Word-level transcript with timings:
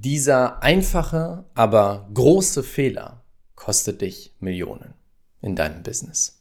Dieser 0.00 0.62
einfache, 0.62 1.44
aber 1.56 2.08
große 2.14 2.62
Fehler 2.62 3.24
kostet 3.56 4.00
dich 4.00 4.32
Millionen 4.38 4.94
in 5.42 5.56
deinem 5.56 5.82
Business. 5.82 6.40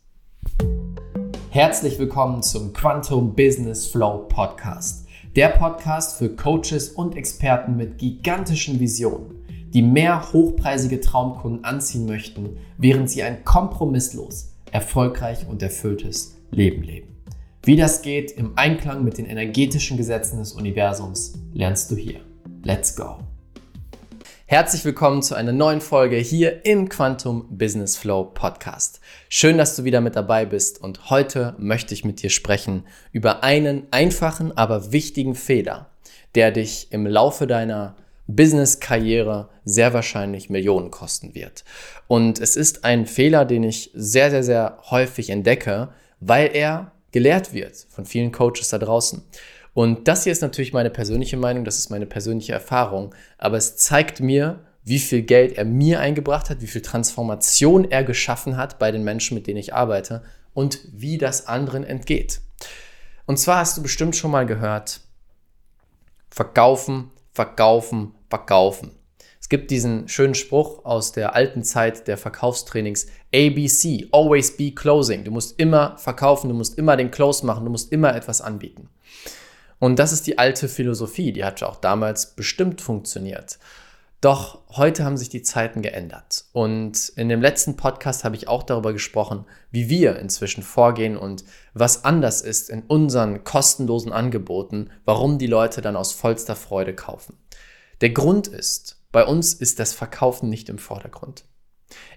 Herzlich 1.50 1.98
willkommen 1.98 2.44
zum 2.44 2.72
Quantum 2.72 3.34
Business 3.34 3.88
Flow 3.88 4.28
Podcast. 4.30 5.08
Der 5.36 5.48
Podcast 5.48 6.20
für 6.20 6.36
Coaches 6.36 6.90
und 6.90 7.16
Experten 7.16 7.76
mit 7.76 7.98
gigantischen 7.98 8.80
Visionen, 8.80 9.44
die 9.74 9.82
mehr 9.82 10.32
hochpreisige 10.32 11.02
Traumkunden 11.02 11.64
anziehen 11.64 12.06
möchten, 12.06 12.58
während 12.78 13.10
sie 13.10 13.24
ein 13.24 13.44
kompromisslos, 13.44 14.54
erfolgreich 14.72 15.48
und 15.48 15.64
erfülltes 15.64 16.36
Leben 16.52 16.84
leben. 16.84 17.08
Wie 17.64 17.76
das 17.76 18.04
geht 18.04 18.30
im 18.34 18.56
Einklang 18.56 19.04
mit 19.04 19.18
den 19.18 19.26
energetischen 19.26 19.98
Gesetzen 19.98 20.38
des 20.38 20.54
Universums, 20.54 21.40
lernst 21.54 21.90
du 21.90 21.96
hier. 21.96 22.20
Let's 22.62 22.96
go! 22.96 23.27
Herzlich 24.50 24.86
willkommen 24.86 25.22
zu 25.24 25.36
einer 25.36 25.52
neuen 25.52 25.82
Folge 25.82 26.16
hier 26.16 26.66
im 26.66 26.88
Quantum 26.88 27.58
Business 27.58 27.98
Flow 27.98 28.24
Podcast. 28.24 29.02
Schön, 29.28 29.58
dass 29.58 29.76
du 29.76 29.84
wieder 29.84 30.00
mit 30.00 30.16
dabei 30.16 30.46
bist 30.46 30.82
und 30.82 31.10
heute 31.10 31.54
möchte 31.58 31.94
ich 31.94 32.06
mit 32.06 32.22
dir 32.22 32.30
sprechen 32.30 32.86
über 33.12 33.44
einen 33.44 33.88
einfachen, 33.92 34.58
aber 34.58 34.94
wichtigen 34.94 35.36
Fehler, 35.36 35.90
der 36.36 36.52
dich 36.52 36.88
im 36.92 37.06
Laufe 37.06 37.46
deiner 37.46 37.98
Business-Karriere 38.28 39.50
sehr 39.66 39.94
wahrscheinlich 39.94 40.50
Millionen 40.50 40.92
kosten 40.92 41.36
wird. 41.36 41.66
Und 42.08 42.40
es 42.40 42.56
ist 42.56 42.86
ein 42.86 43.06
Fehler, 43.06 43.44
den 43.44 43.64
ich 43.64 43.92
sehr, 43.96 44.32
sehr, 44.32 44.44
sehr 44.44 44.78
häufig 44.90 45.30
entdecke, 45.30 45.90
weil 46.22 46.52
er 46.54 46.94
gelehrt 47.12 47.52
wird 47.52 47.86
von 47.90 48.06
vielen 48.06 48.32
Coaches 48.32 48.70
da 48.70 48.78
draußen. 48.78 49.24
Und 49.78 50.08
das 50.08 50.24
hier 50.24 50.32
ist 50.32 50.42
natürlich 50.42 50.74
meine 50.74 50.90
persönliche 50.90 51.38
Meinung, 51.38 51.64
das 51.64 51.78
ist 51.78 51.92
meine 51.92 52.08
persönliche 52.08 52.52
Erfahrung, 52.52 53.14
aber 53.38 53.58
es 53.58 53.78
zeigt 53.78 54.20
mir, 54.20 54.62
wie 54.84 54.98
viel 54.98 55.22
Geld 55.22 55.56
er 55.56 55.66
mir 55.66 56.00
eingebracht 56.00 56.50
hat, 56.50 56.62
wie 56.62 56.68
viel 56.68 56.82
Transformation 56.82 57.86
er 57.86 58.04
geschaffen 58.04 58.58
hat 58.58 58.80
bei 58.80 58.92
den 58.92 59.04
Menschen, 59.04 59.36
mit 59.36 59.46
denen 59.46 59.60
ich 59.60 59.76
arbeite 59.76 60.24
und 60.56 60.80
wie 60.94 61.20
das 61.20 61.46
anderen 61.46 61.84
entgeht. 61.84 62.42
Und 63.28 63.38
zwar 63.38 63.60
hast 63.60 63.78
du 63.78 63.84
bestimmt 63.84 64.16
schon 64.16 64.32
mal 64.32 64.48
gehört, 64.48 65.02
verkaufen, 66.32 67.12
verkaufen, 67.32 68.16
verkaufen. 68.32 68.94
Es 69.40 69.48
gibt 69.48 69.70
diesen 69.70 70.08
schönen 70.08 70.34
Spruch 70.34 70.86
aus 70.86 71.12
der 71.12 71.36
alten 71.36 71.62
Zeit 71.62 72.08
der 72.08 72.18
Verkaufstrainings, 72.18 73.06
ABC, 73.32 74.08
always 74.12 74.58
be 74.58 74.72
closing. 74.72 75.24
Du 75.24 75.30
musst 75.30 75.60
immer 75.60 76.00
verkaufen, 76.00 76.50
du 76.50 76.56
musst 76.56 76.80
immer 76.80 76.98
den 76.98 77.12
Close 77.12 77.46
machen, 77.46 77.64
du 77.64 77.70
musst 77.70 77.92
immer 77.92 78.16
etwas 78.16 78.42
anbieten. 78.42 78.90
Und 79.80 80.00
das 80.00 80.12
ist 80.12 80.28
die 80.28 80.38
alte 80.38 80.68
Philosophie, 80.68 81.32
die 81.32 81.46
hat 81.46 81.62
auch 81.64 81.78
damals 81.78 82.36
bestimmt 82.36 82.82
funktioniert. 82.82 83.60
Doch 84.20 84.64
heute 84.70 85.06
haben 85.06 85.18
sich 85.18 85.30
die 85.30 85.44
Zeiten 85.44 85.84
geändert. 85.84 86.46
Und 86.52 87.10
in 87.10 87.30
dem 87.30 87.40
letzten 87.40 87.78
Podcast 87.78 88.24
habe 88.24 88.36
ich 88.36 88.48
auch 88.48 88.64
darüber 88.64 88.92
gesprochen, 88.92 89.46
wie 89.70 89.90
wir 89.90 90.18
inzwischen 90.18 90.64
vorgehen 90.64 91.18
und 91.18 91.44
was 91.76 92.04
anders 92.04 92.42
ist 92.42 92.72
in 92.72 92.82
unseren 92.82 93.44
kostenlosen 93.44 94.12
Angeboten, 94.12 94.90
warum 95.06 95.38
die 95.38 95.46
Leute 95.46 95.82
dann 95.82 95.96
aus 95.96 96.14
vollster 96.14 96.56
Freude 96.56 96.96
kaufen. 96.96 97.38
Der 98.02 98.10
Grund 98.10 98.48
ist, 98.48 99.04
bei 99.12 99.24
uns 99.24 99.54
ist 99.54 99.80
das 99.80 99.94
Verkaufen 99.94 100.50
nicht 100.50 100.68
im 100.70 100.80
Vordergrund. 100.80 101.46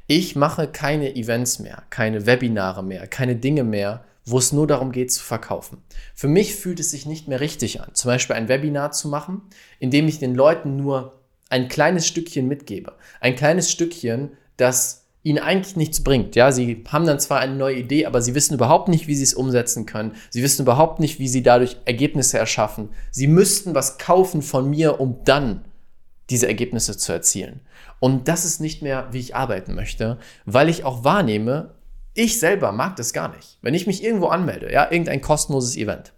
Ich 0.06 0.34
mache 0.36 0.68
keine 0.68 1.14
Events 1.14 1.58
mehr, 1.58 1.82
keine 1.90 2.24
Webinare 2.24 2.82
mehr, 2.82 3.06
keine 3.06 3.36
Dinge 3.36 3.62
mehr, 3.62 4.04
wo 4.30 4.38
es 4.38 4.52
nur 4.52 4.66
darum 4.66 4.92
geht 4.92 5.12
zu 5.12 5.22
verkaufen. 5.22 5.78
Für 6.14 6.28
mich 6.28 6.54
fühlt 6.54 6.80
es 6.80 6.90
sich 6.90 7.06
nicht 7.06 7.28
mehr 7.28 7.40
richtig 7.40 7.80
an, 7.80 7.90
zum 7.94 8.08
Beispiel 8.08 8.36
ein 8.36 8.48
Webinar 8.48 8.92
zu 8.92 9.08
machen, 9.08 9.42
in 9.78 9.90
dem 9.90 10.08
ich 10.08 10.18
den 10.18 10.34
Leuten 10.34 10.76
nur 10.76 11.20
ein 11.48 11.68
kleines 11.68 12.06
Stückchen 12.06 12.46
mitgebe. 12.48 12.92
Ein 13.20 13.34
kleines 13.34 13.70
Stückchen, 13.70 14.30
das 14.56 15.06
ihnen 15.22 15.38
eigentlich 15.38 15.76
nichts 15.76 16.02
bringt. 16.02 16.34
Ja, 16.34 16.50
sie 16.50 16.82
haben 16.88 17.06
dann 17.06 17.20
zwar 17.20 17.40
eine 17.40 17.54
neue 17.54 17.76
Idee, 17.76 18.06
aber 18.06 18.22
sie 18.22 18.34
wissen 18.34 18.54
überhaupt 18.54 18.88
nicht, 18.88 19.06
wie 19.06 19.14
sie 19.14 19.24
es 19.24 19.34
umsetzen 19.34 19.84
können. 19.84 20.12
Sie 20.30 20.42
wissen 20.42 20.62
überhaupt 20.62 21.00
nicht, 21.00 21.18
wie 21.18 21.28
sie 21.28 21.42
dadurch 21.42 21.76
Ergebnisse 21.84 22.38
erschaffen. 22.38 22.90
Sie 23.10 23.26
müssten 23.26 23.74
was 23.74 23.98
kaufen 23.98 24.40
von 24.40 24.70
mir, 24.70 25.00
um 25.00 25.18
dann 25.24 25.64
diese 26.30 26.46
Ergebnisse 26.46 26.96
zu 26.96 27.12
erzielen. 27.12 27.60
Und 27.98 28.28
das 28.28 28.44
ist 28.44 28.60
nicht 28.60 28.80
mehr, 28.82 29.08
wie 29.10 29.18
ich 29.18 29.34
arbeiten 29.34 29.74
möchte, 29.74 30.18
weil 30.46 30.68
ich 30.68 30.84
auch 30.84 31.04
wahrnehme, 31.04 31.74
ich 32.14 32.38
selber 32.38 32.72
mag 32.72 32.96
das 32.96 33.12
gar 33.12 33.34
nicht. 33.34 33.58
Wenn 33.62 33.74
ich 33.74 33.86
mich 33.86 34.02
irgendwo 34.02 34.28
anmelde, 34.28 34.72
ja, 34.72 34.90
irgendein 34.90 35.20
kostenloses 35.20 35.76
Event, 35.76 36.12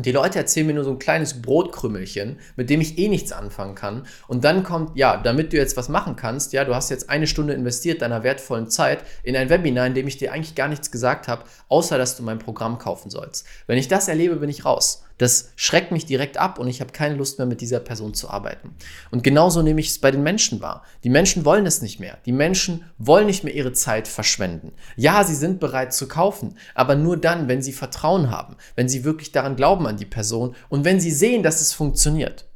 und 0.00 0.06
die 0.06 0.12
Leute 0.12 0.38
erzählen 0.38 0.66
mir 0.66 0.72
nur 0.72 0.84
so 0.84 0.92
ein 0.92 0.98
kleines 0.98 1.42
Brotkrümmelchen, 1.42 2.38
mit 2.56 2.70
dem 2.70 2.80
ich 2.80 2.96
eh 2.96 3.08
nichts 3.08 3.32
anfangen 3.32 3.74
kann. 3.74 4.06
Und 4.28 4.44
dann 4.44 4.62
kommt, 4.62 4.96
ja, 4.96 5.18
damit 5.18 5.52
du 5.52 5.58
jetzt 5.58 5.76
was 5.76 5.90
machen 5.90 6.16
kannst, 6.16 6.54
ja, 6.54 6.64
du 6.64 6.74
hast 6.74 6.88
jetzt 6.88 7.10
eine 7.10 7.26
Stunde 7.26 7.52
investiert 7.52 8.00
deiner 8.00 8.22
wertvollen 8.22 8.70
Zeit 8.70 9.04
in 9.24 9.36
ein 9.36 9.50
Webinar, 9.50 9.86
in 9.86 9.92
dem 9.92 10.06
ich 10.06 10.16
dir 10.16 10.32
eigentlich 10.32 10.54
gar 10.54 10.68
nichts 10.68 10.90
gesagt 10.90 11.28
habe, 11.28 11.44
außer 11.68 11.98
dass 11.98 12.16
du 12.16 12.22
mein 12.22 12.38
Programm 12.38 12.78
kaufen 12.78 13.10
sollst. 13.10 13.46
Wenn 13.66 13.76
ich 13.76 13.88
das 13.88 14.08
erlebe, 14.08 14.36
bin 14.36 14.48
ich 14.48 14.64
raus. 14.64 15.04
Das 15.20 15.50
schreckt 15.54 15.92
mich 15.92 16.06
direkt 16.06 16.38
ab 16.38 16.58
und 16.58 16.66
ich 16.66 16.80
habe 16.80 16.92
keine 16.92 17.14
Lust 17.14 17.36
mehr 17.36 17.46
mit 17.46 17.60
dieser 17.60 17.80
Person 17.80 18.14
zu 18.14 18.30
arbeiten. 18.30 18.74
Und 19.10 19.22
genauso 19.22 19.60
nehme 19.60 19.78
ich 19.78 19.88
es 19.88 19.98
bei 19.98 20.10
den 20.10 20.22
Menschen 20.22 20.62
wahr. 20.62 20.82
Die 21.04 21.10
Menschen 21.10 21.44
wollen 21.44 21.66
es 21.66 21.82
nicht 21.82 22.00
mehr. 22.00 22.16
Die 22.24 22.32
Menschen 22.32 22.86
wollen 22.96 23.26
nicht 23.26 23.44
mehr 23.44 23.54
ihre 23.54 23.74
Zeit 23.74 24.08
verschwenden. 24.08 24.72
Ja, 24.96 25.22
sie 25.22 25.34
sind 25.34 25.60
bereit 25.60 25.92
zu 25.92 26.08
kaufen, 26.08 26.56
aber 26.74 26.94
nur 26.94 27.18
dann, 27.18 27.48
wenn 27.48 27.60
sie 27.60 27.74
Vertrauen 27.74 28.30
haben, 28.30 28.56
wenn 28.76 28.88
sie 28.88 29.04
wirklich 29.04 29.30
daran 29.30 29.56
glauben 29.56 29.86
an 29.86 29.98
die 29.98 30.06
Person 30.06 30.56
und 30.70 30.86
wenn 30.86 31.00
sie 31.00 31.12
sehen, 31.12 31.42
dass 31.42 31.60
es 31.60 31.74
funktioniert. 31.74 32.46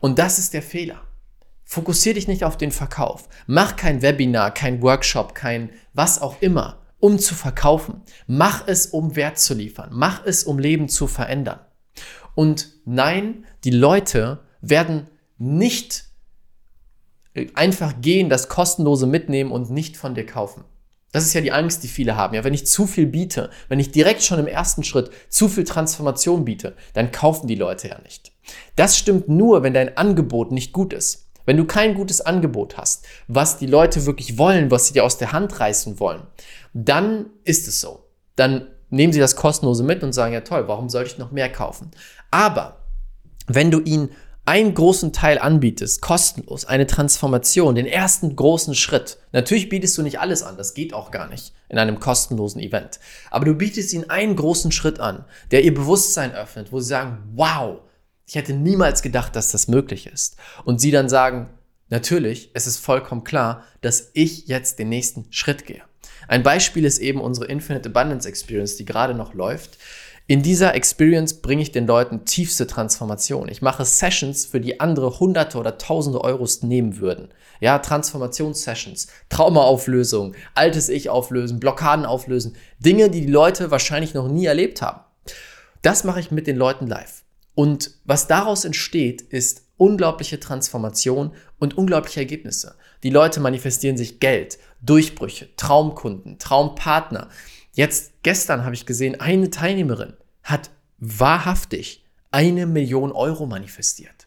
Und 0.00 0.18
das 0.18 0.40
ist 0.40 0.54
der 0.54 0.62
Fehler. 0.62 1.02
Fokussiere 1.62 2.16
dich 2.16 2.26
nicht 2.26 2.42
auf 2.42 2.56
den 2.56 2.72
Verkauf. 2.72 3.28
Mach 3.46 3.76
kein 3.76 4.02
Webinar, 4.02 4.52
kein 4.52 4.82
Workshop, 4.82 5.36
kein 5.36 5.70
was 5.94 6.20
auch 6.20 6.34
immer, 6.40 6.78
um 6.98 7.20
zu 7.20 7.36
verkaufen. 7.36 8.02
Mach 8.26 8.66
es, 8.66 8.86
um 8.86 9.14
Wert 9.14 9.38
zu 9.38 9.54
liefern. 9.54 9.90
Mach 9.92 10.26
es, 10.26 10.42
um 10.42 10.58
Leben 10.58 10.88
zu 10.88 11.06
verändern. 11.06 11.60
Und 12.34 12.68
nein, 12.84 13.44
die 13.64 13.70
Leute 13.70 14.40
werden 14.60 15.08
nicht 15.38 16.04
einfach 17.54 18.00
gehen, 18.00 18.28
das 18.28 18.48
kostenlose 18.48 19.06
mitnehmen 19.06 19.52
und 19.52 19.70
nicht 19.70 19.96
von 19.96 20.14
dir 20.14 20.26
kaufen. 20.26 20.64
Das 21.12 21.24
ist 21.24 21.34
ja 21.34 21.42
die 21.42 21.52
Angst, 21.52 21.82
die 21.82 21.88
viele 21.88 22.16
haben. 22.16 22.34
Ja, 22.34 22.42
wenn 22.42 22.54
ich 22.54 22.66
zu 22.66 22.86
viel 22.86 23.06
biete, 23.06 23.50
wenn 23.68 23.78
ich 23.78 23.92
direkt 23.92 24.22
schon 24.22 24.38
im 24.38 24.46
ersten 24.46 24.82
Schritt 24.82 25.10
zu 25.28 25.48
viel 25.48 25.64
Transformation 25.64 26.44
biete, 26.44 26.74
dann 26.94 27.12
kaufen 27.12 27.46
die 27.46 27.54
Leute 27.54 27.88
ja 27.88 27.98
nicht. 28.00 28.32
Das 28.76 28.96
stimmt 28.96 29.28
nur, 29.28 29.62
wenn 29.62 29.74
dein 29.74 29.96
Angebot 29.96 30.52
nicht 30.52 30.72
gut 30.72 30.94
ist. 30.94 31.30
Wenn 31.44 31.56
du 31.56 31.66
kein 31.66 31.94
gutes 31.94 32.20
Angebot 32.20 32.78
hast, 32.78 33.06
was 33.28 33.58
die 33.58 33.66
Leute 33.66 34.06
wirklich 34.06 34.38
wollen, 34.38 34.70
was 34.70 34.86
sie 34.86 34.94
dir 34.94 35.04
aus 35.04 35.18
der 35.18 35.32
Hand 35.32 35.60
reißen 35.60 36.00
wollen, 36.00 36.22
dann 36.72 37.26
ist 37.44 37.68
es 37.68 37.80
so. 37.80 38.04
Dann 38.36 38.68
nehmen 38.90 39.12
sie 39.12 39.20
das 39.20 39.36
kostenlose 39.36 39.82
mit 39.82 40.02
und 40.02 40.12
sagen, 40.12 40.32
ja 40.32 40.42
toll, 40.42 40.68
warum 40.68 40.88
soll 40.88 41.04
ich 41.04 41.18
noch 41.18 41.32
mehr 41.32 41.50
kaufen? 41.50 41.90
Aber 42.32 42.78
wenn 43.46 43.70
du 43.70 43.80
ihnen 43.80 44.10
einen 44.44 44.74
großen 44.74 45.12
Teil 45.12 45.38
anbietest, 45.38 46.02
kostenlos, 46.02 46.64
eine 46.64 46.86
Transformation, 46.86 47.76
den 47.76 47.86
ersten 47.86 48.34
großen 48.34 48.74
Schritt. 48.74 49.18
Natürlich 49.30 49.68
bietest 49.68 49.96
du 49.96 50.02
nicht 50.02 50.18
alles 50.18 50.42
an, 50.42 50.56
das 50.56 50.74
geht 50.74 50.94
auch 50.94 51.12
gar 51.12 51.28
nicht 51.28 51.52
in 51.68 51.78
einem 51.78 52.00
kostenlosen 52.00 52.60
Event. 52.60 52.98
Aber 53.30 53.44
du 53.44 53.54
bietest 53.54 53.92
ihnen 53.92 54.10
einen 54.10 54.34
großen 54.34 54.72
Schritt 54.72 54.98
an, 54.98 55.24
der 55.52 55.62
ihr 55.62 55.72
Bewusstsein 55.72 56.34
öffnet, 56.34 56.72
wo 56.72 56.80
sie 56.80 56.88
sagen, 56.88 57.18
wow, 57.34 57.82
ich 58.26 58.34
hätte 58.34 58.52
niemals 58.52 59.02
gedacht, 59.02 59.36
dass 59.36 59.52
das 59.52 59.68
möglich 59.68 60.08
ist. 60.08 60.36
Und 60.64 60.80
sie 60.80 60.90
dann 60.90 61.08
sagen, 61.08 61.50
natürlich, 61.88 62.50
es 62.54 62.66
ist 62.66 62.78
vollkommen 62.78 63.22
klar, 63.22 63.62
dass 63.80 64.10
ich 64.12 64.48
jetzt 64.48 64.80
den 64.80 64.88
nächsten 64.88 65.26
Schritt 65.30 65.66
gehe. 65.66 65.82
Ein 66.26 66.42
Beispiel 66.42 66.84
ist 66.84 66.98
eben 66.98 67.20
unsere 67.20 67.46
Infinite 67.46 67.88
Abundance 67.88 68.28
Experience, 68.28 68.76
die 68.76 68.84
gerade 68.84 69.14
noch 69.14 69.34
läuft. 69.34 69.78
In 70.32 70.42
dieser 70.42 70.74
Experience 70.74 71.42
bringe 71.42 71.60
ich 71.60 71.72
den 71.72 71.86
Leuten 71.86 72.24
tiefste 72.24 72.66
Transformation. 72.66 73.50
Ich 73.50 73.60
mache 73.60 73.84
Sessions, 73.84 74.46
für 74.46 74.62
die 74.62 74.80
andere 74.80 75.20
Hunderte 75.20 75.58
oder 75.58 75.76
Tausende 75.76 76.22
Euros 76.22 76.62
nehmen 76.62 77.00
würden. 77.00 77.28
Ja, 77.60 77.78
Transformationssessions, 77.78 79.08
Traumaauflösung, 79.28 80.34
altes 80.54 80.88
Ich 80.88 81.10
auflösen, 81.10 81.60
Blockaden 81.60 82.06
auflösen. 82.06 82.56
Dinge, 82.78 83.10
die 83.10 83.26
die 83.26 83.30
Leute 83.30 83.70
wahrscheinlich 83.70 84.14
noch 84.14 84.26
nie 84.26 84.46
erlebt 84.46 84.80
haben. 84.80 85.00
Das 85.82 86.02
mache 86.02 86.20
ich 86.20 86.30
mit 86.30 86.46
den 86.46 86.56
Leuten 86.56 86.86
live. 86.86 87.24
Und 87.54 87.90
was 88.06 88.26
daraus 88.26 88.64
entsteht, 88.64 89.20
ist 89.20 89.66
unglaubliche 89.76 90.40
Transformation 90.40 91.32
und 91.58 91.76
unglaubliche 91.76 92.20
Ergebnisse. 92.20 92.76
Die 93.02 93.10
Leute 93.10 93.40
manifestieren 93.40 93.98
sich 93.98 94.18
Geld, 94.18 94.58
Durchbrüche, 94.80 95.54
Traumkunden, 95.58 96.38
Traumpartner. 96.38 97.28
Jetzt 97.74 98.14
gestern 98.22 98.64
habe 98.64 98.74
ich 98.74 98.86
gesehen, 98.86 99.20
eine 99.20 99.50
Teilnehmerin 99.50 100.14
hat 100.42 100.70
wahrhaftig 100.98 102.04
eine 102.30 102.66
Million 102.66 103.12
Euro 103.12 103.46
manifestiert. 103.46 104.26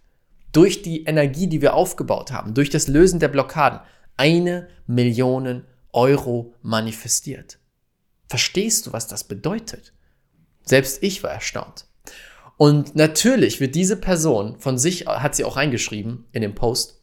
Durch 0.51 0.81
die 0.81 1.03
Energie, 1.03 1.47
die 1.47 1.61
wir 1.61 1.73
aufgebaut 1.73 2.31
haben, 2.31 2.53
durch 2.53 2.69
das 2.69 2.87
Lösen 2.87 3.19
der 3.19 3.27
Blockaden, 3.27 3.79
eine 4.17 4.69
Million 4.87 5.63
Euro 5.91 6.53
manifestiert. 6.61 7.59
Verstehst 8.27 8.85
du, 8.87 8.93
was 8.93 9.07
das 9.07 9.25
bedeutet? 9.25 9.93
Selbst 10.63 11.03
ich 11.03 11.23
war 11.23 11.31
erstaunt. 11.31 11.85
Und 12.57 12.95
natürlich 12.95 13.59
wird 13.59 13.75
diese 13.75 13.97
Person 13.97 14.59
von 14.59 14.77
sich, 14.77 15.07
hat 15.07 15.35
sie 15.35 15.43
auch 15.43 15.57
reingeschrieben 15.57 16.25
in 16.31 16.41
dem 16.41 16.55
Post, 16.55 17.01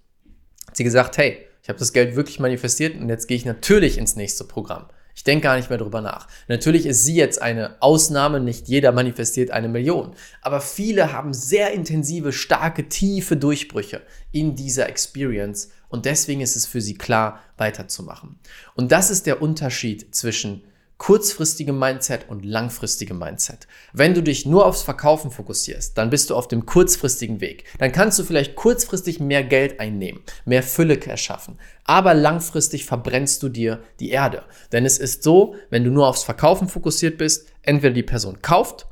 hat 0.67 0.76
sie 0.76 0.85
gesagt, 0.85 1.19
hey, 1.19 1.47
ich 1.62 1.69
habe 1.69 1.79
das 1.79 1.93
Geld 1.93 2.17
wirklich 2.17 2.41
manifestiert 2.41 2.99
und 2.99 3.08
jetzt 3.08 3.29
gehe 3.29 3.37
ich 3.37 3.44
natürlich 3.44 3.99
ins 3.99 4.17
nächste 4.17 4.44
Programm. 4.44 4.87
Ich 5.22 5.24
denke 5.24 5.44
gar 5.44 5.56
nicht 5.56 5.70
mehr 5.70 5.78
drüber 5.78 6.00
nach. 6.00 6.26
Natürlich 6.48 6.84
ist 6.84 7.04
sie 7.04 7.14
jetzt 7.14 7.40
eine 7.40 7.76
Ausnahme, 7.80 8.40
nicht 8.40 8.66
jeder 8.66 8.90
manifestiert 8.90 9.52
eine 9.52 9.69
Million. 9.69 10.16
Aber 10.40 10.60
viele 10.60 11.12
haben 11.12 11.32
sehr 11.32 11.70
intensive, 11.70 12.32
starke, 12.32 12.88
tiefe 12.88 13.36
Durchbrüche 13.36 14.02
in 14.32 14.56
dieser 14.56 14.88
Experience 14.88 15.70
und 15.88 16.06
deswegen 16.06 16.40
ist 16.40 16.56
es 16.56 16.66
für 16.66 16.80
sie 16.80 16.94
klar, 16.94 17.38
weiterzumachen. 17.56 18.40
Und 18.74 18.90
das 18.90 19.12
ist 19.12 19.26
der 19.26 19.40
Unterschied 19.40 20.12
zwischen 20.12 20.64
kurzfristigem 21.02 21.76
Mindset 21.76 22.28
und 22.28 22.44
langfristigem 22.44 23.19
Mindset. 23.19 23.66
Wenn 23.93 24.14
du 24.14 24.22
dich 24.22 24.46
nur 24.46 24.64
aufs 24.64 24.82
Verkaufen 24.82 25.32
fokussierst, 25.32 25.99
dann 25.99 26.10
bist 26.10 26.31
du 26.31 26.37
auf 26.37 26.46
dem 26.46 26.64
kurzfristigen 26.64 27.40
Weg. 27.40 27.64
Dann 27.81 27.90
kannst 27.90 28.20
du 28.20 28.22
vielleicht 28.22 28.54
kurzfristig 28.54 29.19
mehr 29.19 29.43
Geld 29.43 29.81
einnehmen, 29.81 30.22
mehr 30.44 30.62
Fülle 30.62 31.04
erschaffen. 31.04 31.58
Aber 31.82 32.14
langfristig 32.14 32.87
verbrennst 32.87 33.43
du 33.43 33.49
dir 33.49 33.82
die 33.99 34.10
Erde. 34.10 34.44
Denn 34.70 34.87
es 34.87 34.99
ist 34.99 35.25
so, 35.25 35.56
wenn 35.70 35.82
du 35.82 35.90
nur 35.90 36.06
aufs 36.06 36.22
Verkaufen 36.22 36.69
fokussiert 36.69 37.19
bist, 37.19 37.48
entweder 37.62 37.94
die 37.94 38.05
Person 38.05 38.40
kauft 38.40 38.87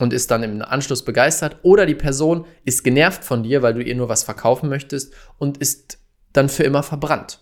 und 0.00 0.12
ist 0.12 0.32
dann 0.32 0.42
im 0.42 0.60
Anschluss 0.60 1.04
begeistert 1.04 1.58
oder 1.62 1.86
die 1.86 1.94
Person 1.94 2.46
ist 2.64 2.82
genervt 2.82 3.22
von 3.22 3.44
dir, 3.44 3.62
weil 3.62 3.74
du 3.74 3.80
ihr 3.80 3.94
nur 3.94 4.08
was 4.08 4.24
verkaufen 4.24 4.68
möchtest 4.68 5.14
und 5.38 5.56
ist 5.58 5.98
dann 6.32 6.48
für 6.48 6.64
immer 6.64 6.82
verbrannt. 6.82 7.38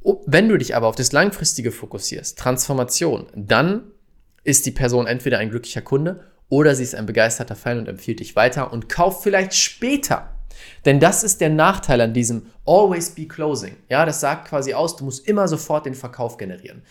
Oh, 0.00 0.22
wenn 0.26 0.48
du 0.48 0.56
dich 0.56 0.76
aber 0.76 0.86
auf 0.86 0.96
das 0.96 1.12
Langfristige 1.12 1.72
fokussierst, 1.72 2.38
Transformation, 2.38 3.26
dann 3.34 3.90
ist 4.44 4.64
die 4.66 4.70
Person 4.70 5.06
entweder 5.06 5.38
ein 5.38 5.50
glücklicher 5.50 5.82
Kunde 5.82 6.24
oder 6.48 6.74
sie 6.74 6.84
ist 6.84 6.94
ein 6.94 7.06
begeisterter 7.06 7.56
Fan 7.56 7.78
und 7.78 7.88
empfiehlt 7.88 8.20
dich 8.20 8.36
weiter 8.36 8.72
und 8.72 8.88
kauft 8.88 9.22
vielleicht 9.22 9.54
später. 9.54 10.30
Denn 10.84 11.00
das 11.00 11.24
ist 11.24 11.40
der 11.40 11.50
Nachteil 11.50 12.00
an 12.00 12.14
diesem 12.14 12.46
Always 12.66 13.10
be 13.10 13.26
closing. 13.26 13.76
Ja, 13.88 14.06
das 14.06 14.20
sagt 14.20 14.48
quasi 14.48 14.74
aus, 14.74 14.96
du 14.96 15.04
musst 15.04 15.26
immer 15.28 15.48
sofort 15.48 15.86
den 15.86 15.94
Verkauf 15.94 16.36
generieren. 16.36 16.82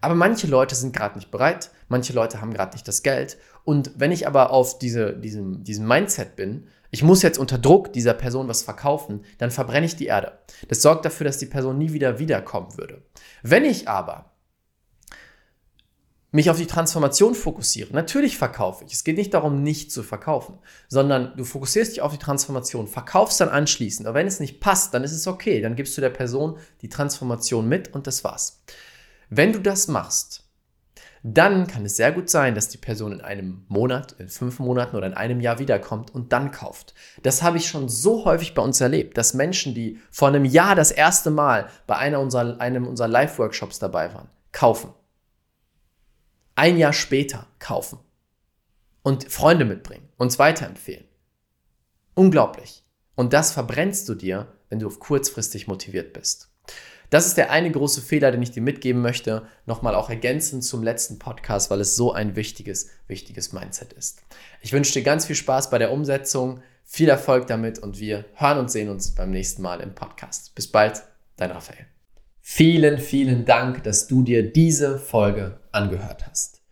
Aber 0.00 0.14
manche 0.14 0.46
Leute 0.46 0.74
sind 0.74 0.94
gerade 0.94 1.16
nicht 1.16 1.30
bereit, 1.30 1.70
manche 1.88 2.12
Leute 2.12 2.40
haben 2.40 2.54
gerade 2.54 2.72
nicht 2.72 2.86
das 2.86 3.02
Geld. 3.02 3.38
Und 3.64 3.92
wenn 3.96 4.12
ich 4.12 4.26
aber 4.26 4.50
auf 4.50 4.78
diese, 4.78 5.12
diesem, 5.14 5.64
diesem 5.64 5.86
Mindset 5.86 6.36
bin, 6.36 6.68
ich 6.90 7.02
muss 7.02 7.22
jetzt 7.22 7.38
unter 7.38 7.58
Druck 7.58 7.92
dieser 7.92 8.14
Person 8.14 8.48
was 8.48 8.62
verkaufen, 8.62 9.24
dann 9.38 9.50
verbrenne 9.50 9.86
ich 9.86 9.96
die 9.96 10.06
Erde. 10.06 10.38
Das 10.68 10.82
sorgt 10.82 11.04
dafür, 11.04 11.24
dass 11.24 11.38
die 11.38 11.46
Person 11.46 11.78
nie 11.78 11.92
wieder 11.92 12.18
wiederkommen 12.18 12.76
würde. 12.78 13.02
Wenn 13.42 13.64
ich 13.64 13.88
aber 13.88 14.32
mich 16.30 16.50
auf 16.50 16.58
die 16.58 16.66
Transformation 16.66 17.34
fokussiere, 17.34 17.92
natürlich 17.92 18.36
verkaufe 18.36 18.84
ich. 18.84 18.92
Es 18.92 19.04
geht 19.04 19.16
nicht 19.16 19.32
darum, 19.32 19.62
nicht 19.62 19.92
zu 19.92 20.02
verkaufen, 20.02 20.58
sondern 20.88 21.34
du 21.36 21.44
fokussierst 21.44 21.92
dich 21.92 22.02
auf 22.02 22.12
die 22.12 22.18
Transformation, 22.18 22.86
verkaufst 22.86 23.40
dann 23.40 23.48
anschließend. 23.48 24.06
Aber 24.06 24.18
wenn 24.18 24.26
es 24.26 24.40
nicht 24.40 24.60
passt, 24.60 24.92
dann 24.94 25.04
ist 25.04 25.12
es 25.12 25.26
okay. 25.26 25.60
Dann 25.60 25.76
gibst 25.76 25.96
du 25.96 26.00
der 26.00 26.10
Person 26.10 26.58
die 26.82 26.88
Transformation 26.88 27.68
mit 27.68 27.94
und 27.94 28.06
das 28.06 28.24
war's. 28.24 28.62
Wenn 29.30 29.52
du 29.52 29.60
das 29.60 29.88
machst, 29.88 30.47
dann 31.22 31.66
kann 31.66 31.84
es 31.84 31.96
sehr 31.96 32.12
gut 32.12 32.30
sein, 32.30 32.54
dass 32.54 32.68
die 32.68 32.78
Person 32.78 33.12
in 33.12 33.20
einem 33.20 33.64
Monat, 33.68 34.12
in 34.12 34.28
fünf 34.28 34.58
Monaten 34.58 34.96
oder 34.96 35.06
in 35.06 35.14
einem 35.14 35.40
Jahr 35.40 35.58
wiederkommt 35.58 36.14
und 36.14 36.32
dann 36.32 36.50
kauft. 36.50 36.94
Das 37.22 37.42
habe 37.42 37.56
ich 37.56 37.68
schon 37.68 37.88
so 37.88 38.24
häufig 38.24 38.54
bei 38.54 38.62
uns 38.62 38.80
erlebt, 38.80 39.18
dass 39.18 39.34
Menschen, 39.34 39.74
die 39.74 40.00
vor 40.10 40.28
einem 40.28 40.44
Jahr 40.44 40.74
das 40.74 40.90
erste 40.90 41.30
Mal 41.30 41.68
bei 41.86 41.96
einer 41.96 42.20
unserer, 42.20 42.60
einem 42.60 42.86
unserer 42.86 43.08
Live-Workshops 43.08 43.78
dabei 43.78 44.14
waren, 44.14 44.28
kaufen. 44.52 44.94
Ein 46.54 46.76
Jahr 46.76 46.92
später 46.92 47.46
kaufen. 47.58 47.98
Und 49.02 49.30
Freunde 49.30 49.64
mitbringen, 49.64 50.08
uns 50.18 50.38
weiterempfehlen. 50.38 51.04
Unglaublich. 52.14 52.84
Und 53.14 53.32
das 53.32 53.52
verbrennst 53.52 54.08
du 54.08 54.14
dir, 54.14 54.52
wenn 54.68 54.78
du 54.78 54.88
kurzfristig 54.88 55.66
motiviert 55.66 56.12
bist. 56.12 56.50
Das 57.10 57.26
ist 57.26 57.38
der 57.38 57.50
eine 57.50 57.70
große 57.70 58.02
Fehler, 58.02 58.30
den 58.30 58.42
ich 58.42 58.50
dir 58.50 58.62
mitgeben 58.62 59.00
möchte, 59.00 59.46
nochmal 59.64 59.94
auch 59.94 60.10
ergänzend 60.10 60.62
zum 60.62 60.82
letzten 60.82 61.18
Podcast, 61.18 61.70
weil 61.70 61.80
es 61.80 61.96
so 61.96 62.12
ein 62.12 62.36
wichtiges, 62.36 62.90
wichtiges 63.06 63.52
Mindset 63.52 63.94
ist. 63.94 64.22
Ich 64.60 64.72
wünsche 64.72 64.92
dir 64.92 65.02
ganz 65.02 65.24
viel 65.24 65.36
Spaß 65.36 65.70
bei 65.70 65.78
der 65.78 65.90
Umsetzung, 65.90 66.60
viel 66.84 67.08
Erfolg 67.08 67.46
damit 67.46 67.78
und 67.78 67.98
wir 67.98 68.26
hören 68.34 68.58
und 68.58 68.70
sehen 68.70 68.90
uns 68.90 69.14
beim 69.14 69.30
nächsten 69.30 69.62
Mal 69.62 69.80
im 69.80 69.94
Podcast. 69.94 70.54
Bis 70.54 70.66
bald, 70.66 71.02
dein 71.36 71.50
Raphael. 71.50 71.86
Vielen, 72.40 72.98
vielen 72.98 73.44
Dank, 73.44 73.84
dass 73.84 74.06
du 74.06 74.22
dir 74.22 74.52
diese 74.52 74.98
Folge 74.98 75.60
angehört 75.72 76.26
hast. 76.26 76.62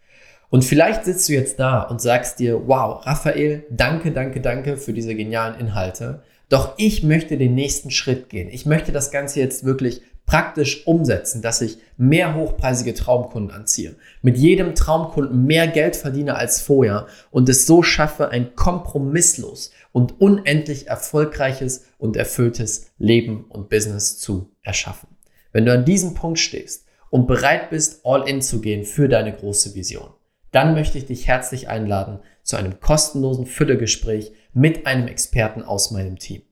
Und 0.49 0.65
vielleicht 0.65 1.05
sitzt 1.05 1.29
du 1.29 1.33
jetzt 1.33 1.59
da 1.59 1.83
und 1.83 2.01
sagst 2.01 2.39
dir, 2.39 2.67
wow, 2.67 3.05
Raphael, 3.05 3.67
danke, 3.71 4.13
danke, 4.13 4.41
danke 4.41 4.77
für 4.77 4.93
diese 4.93 5.15
genialen 5.15 5.59
Inhalte. 5.59 6.23
Doch 6.49 6.75
ich 6.77 7.03
möchte 7.03 7.37
den 7.37 7.55
nächsten 7.55 7.91
Schritt 7.91 8.29
gehen. 8.29 8.49
Ich 8.49 8.65
möchte 8.65 8.93
das 8.93 9.11
Ganze 9.11 9.41
jetzt 9.41 9.65
wirklich 9.65 10.03
praktisch 10.27 10.87
umsetzen, 10.87 11.41
dass 11.41 11.61
ich 11.61 11.79
mehr 11.97 12.35
hochpreisige 12.35 12.95
Traumkunden 12.95 13.57
anziehe, 13.57 13.95
mit 14.23 14.37
jedem 14.37 14.75
Traumkunden 14.75 15.45
mehr 15.47 15.69
Geld 15.69 15.95
verdiene 15.95 16.35
als 16.35 16.61
vorher 16.61 17.07
und 17.31 17.49
es 17.49 17.65
so 17.65 17.83
schaffe, 17.83 18.29
ein 18.31 18.57
kompromisslos 18.57 19.71
und 19.93 20.21
unendlich 20.21 20.89
erfolgreiches 20.89 21.87
und 21.97 22.17
erfülltes 22.17 22.91
Leben 22.99 23.45
und 23.49 23.71
Business 23.71 24.19
zu 24.19 24.51
erschaffen. 24.63 25.09
Wenn 25.53 25.65
du 25.65 25.73
an 25.73 25.85
diesem 25.85 26.15
Punkt 26.15 26.41
stehst 26.41 26.87
und 27.09 27.29
bereit 27.29 27.71
bist, 27.71 28.01
all 28.05 28.29
in 28.29 28.43
zu 28.43 28.61
gehen 28.61 28.85
für 28.85 29.09
deine 29.09 29.33
große 29.33 29.75
Vision, 29.75 30.11
dann 30.51 30.75
möchte 30.75 30.99
ich 30.99 31.07
dich 31.07 31.29
herzlich 31.29 31.69
einladen 31.69 32.19
zu 32.43 32.57
einem 32.57 32.81
kostenlosen 32.81 33.47
Füllegespräch 33.47 34.33
mit 34.53 34.87
einem 34.87 35.07
Experten 35.07 35.63
aus 35.63 35.93
meinem 35.93 36.19
Team. 36.19 36.43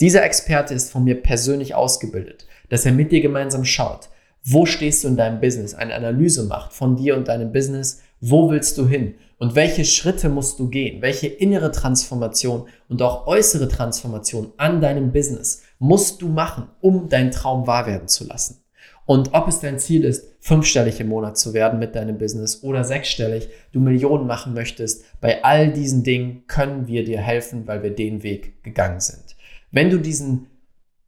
Dieser 0.00 0.24
Experte 0.24 0.72
ist 0.72 0.90
von 0.90 1.04
mir 1.04 1.20
persönlich 1.20 1.74
ausgebildet 1.74 2.46
dass 2.68 2.86
er 2.86 2.92
mit 2.92 3.12
dir 3.12 3.20
gemeinsam 3.20 3.64
schaut, 3.64 4.08
wo 4.44 4.66
stehst 4.66 5.04
du 5.04 5.08
in 5.08 5.16
deinem 5.16 5.40
Business, 5.40 5.74
eine 5.74 5.94
Analyse 5.94 6.44
macht 6.44 6.72
von 6.72 6.96
dir 6.96 7.16
und 7.16 7.28
deinem 7.28 7.52
Business, 7.52 8.02
wo 8.20 8.50
willst 8.50 8.76
du 8.78 8.86
hin? 8.86 9.14
Und 9.38 9.54
welche 9.54 9.84
Schritte 9.84 10.28
musst 10.28 10.58
du 10.58 10.68
gehen, 10.68 11.02
welche 11.02 11.26
innere 11.26 11.72
Transformation 11.72 12.68
und 12.88 13.02
auch 13.02 13.26
äußere 13.26 13.68
Transformation 13.68 14.52
an 14.56 14.80
deinem 14.80 15.12
Business 15.12 15.62
musst 15.78 16.22
du 16.22 16.28
machen, 16.28 16.68
um 16.80 17.08
deinen 17.08 17.30
Traum 17.30 17.66
wahr 17.66 17.86
werden 17.86 18.08
zu 18.08 18.26
lassen. 18.26 18.64
Und 19.06 19.34
ob 19.34 19.48
es 19.48 19.60
dein 19.60 19.78
Ziel 19.78 20.04
ist, 20.04 20.34
fünfstellig 20.40 20.98
im 21.00 21.08
Monat 21.08 21.36
zu 21.36 21.52
werden 21.52 21.78
mit 21.78 21.94
deinem 21.94 22.16
Business 22.16 22.62
oder 22.62 22.84
sechsstellig, 22.84 23.48
du 23.72 23.80
Millionen 23.80 24.26
machen 24.26 24.54
möchtest, 24.54 25.04
bei 25.20 25.44
all 25.44 25.72
diesen 25.72 26.04
Dingen 26.04 26.44
können 26.46 26.86
wir 26.86 27.04
dir 27.04 27.20
helfen, 27.20 27.66
weil 27.66 27.82
wir 27.82 27.94
den 27.94 28.22
Weg 28.22 28.62
gegangen 28.62 29.00
sind. 29.00 29.36
Wenn 29.70 29.90
du 29.90 29.98
diesen 29.98 30.46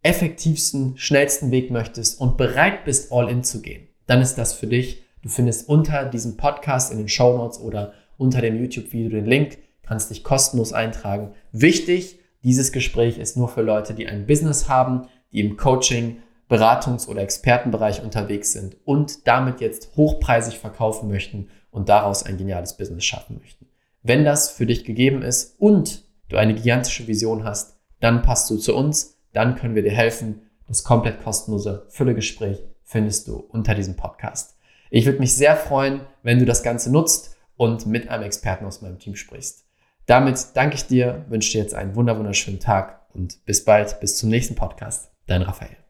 effektivsten, 0.07 0.97
schnellsten 0.97 1.51
Weg 1.51 1.73
möchtest 1.73 2.21
und 2.21 2.37
bereit 2.37 2.85
bist, 2.85 3.13
all 3.13 3.29
in 3.29 3.43
zu 3.43 3.61
gehen, 3.61 3.89
dann 4.07 4.23
ist 4.23 4.37
das 4.37 4.53
für 4.53 4.69
dich. 4.69 5.03
Du 5.21 5.29
findest 5.29 5.69
unter 5.69 6.05
diesem 6.05 6.37
Podcast 6.37 6.93
in 6.93 6.99
den 6.99 7.09
Show 7.09 7.37
Notes 7.37 7.59
oder 7.59 7.93
unter 8.17 8.41
dem 8.41 8.57
YouTube-Video 8.57 9.11
den 9.11 9.27
Link, 9.27 9.59
kannst 9.83 10.11
dich 10.11 10.23
kostenlos 10.23 10.73
eintragen. 10.73 11.33
Wichtig, 11.51 12.21
dieses 12.45 12.71
Gespräch 12.71 13.19
ist 13.19 13.37
nur 13.37 13.49
für 13.49 13.63
Leute, 13.63 13.95
die 13.95 14.07
ein 14.07 14.27
Business 14.27 14.69
haben, 14.69 15.09
die 15.33 15.41
im 15.41 15.57
Coaching, 15.57 16.19
Beratungs- 16.49 17.09
oder 17.09 17.23
Expertenbereich 17.23 18.05
unterwegs 18.05 18.53
sind 18.53 18.77
und 18.85 19.27
damit 19.27 19.61
jetzt 19.61 19.97
hochpreisig 19.97 20.61
verkaufen 20.61 21.09
möchten 21.09 21.49
und 21.73 21.89
daraus 21.89 22.23
ein 22.23 22.39
geniales 22.39 22.77
Business 22.77 23.05
schaffen 23.05 23.39
möchten. 23.41 23.67
Wenn 24.05 24.25
das 24.25 24.51
für 24.51 24.67
dich 24.67 24.85
gegeben 24.85 25.23
ist 25.23 25.57
und 25.59 26.05
du 26.29 26.37
eine 26.37 26.55
gigantische 26.55 27.09
Vision 27.09 27.43
hast, 27.43 27.81
dann 27.99 28.23
passt 28.23 28.49
du 28.51 28.57
zu 28.57 28.77
uns 28.77 29.16
dann 29.37 29.55
können 29.55 29.75
wir 29.75 29.83
dir 29.83 29.93
helfen. 29.93 30.43
Das 30.67 30.83
komplett 30.83 31.23
kostenlose 31.23 31.87
Füllegespräch 31.91 32.65
findest 32.83 33.29
du 33.29 33.37
unter 33.37 33.75
diesem 33.75 33.97
Podcast. 33.97 34.57
Ich 34.91 35.05
würde 35.07 35.19
mich 35.19 35.35
sehr 35.37 35.57
freuen, 35.57 36.01
wenn 36.23 36.39
du 36.39 36.45
das 36.45 36.63
Ganze 36.63 36.91
nutzt 36.91 37.37
und 37.57 37.87
mit 37.87 38.09
einem 38.09 38.25
Experten 38.25 38.65
aus 38.65 38.83
meinem 38.83 38.99
Team 38.99 39.15
sprichst. 39.15 39.65
Damit 40.07 40.39
danke 40.55 40.77
ich 40.77 40.87
dir, 40.87 41.25
wünsche 41.29 41.53
dir 41.53 41.63
jetzt 41.63 41.75
einen 41.75 41.95
wunderschönen 41.95 42.61
Tag 42.61 43.07
und 43.13 43.45
bis 43.45 43.65
bald, 43.65 44.01
bis 44.01 44.17
zum 44.17 44.31
nächsten 44.31 44.55
Podcast. 44.55 45.11
Dein 45.27 45.43
Raphael. 45.43 45.86